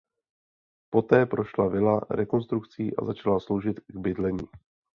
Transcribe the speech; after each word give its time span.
Poté 0.89 1.25
prošla 1.25 1.67
vila 1.67 2.01
rekonstrukcí 2.09 2.95
a 2.97 3.05
začala 3.05 3.39
sloužit 3.39 3.79
k 3.79 3.95
bydlení. 3.97 4.47